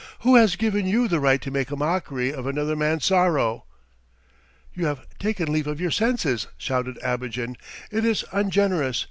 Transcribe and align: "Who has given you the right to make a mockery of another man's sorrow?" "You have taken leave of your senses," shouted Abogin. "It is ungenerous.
"Who 0.21 0.35
has 0.35 0.55
given 0.55 0.87
you 0.87 1.07
the 1.07 1.19
right 1.19 1.39
to 1.43 1.51
make 1.51 1.69
a 1.69 1.75
mockery 1.75 2.33
of 2.33 2.47
another 2.47 2.75
man's 2.75 3.05
sorrow?" 3.05 3.65
"You 4.73 4.87
have 4.87 5.05
taken 5.19 5.53
leave 5.53 5.67
of 5.67 5.79
your 5.79 5.91
senses," 5.91 6.47
shouted 6.57 6.97
Abogin. 7.03 7.55
"It 7.91 8.03
is 8.03 8.25
ungenerous. 8.31 8.99